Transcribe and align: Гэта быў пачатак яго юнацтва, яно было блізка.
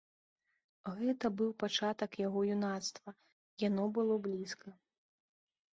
Гэта 1.01 1.25
быў 1.41 1.51
пачатак 1.65 2.11
яго 2.27 2.41
юнацтва, 2.57 3.09
яно 3.67 3.83
было 4.01 4.13
блізка. 4.29 4.69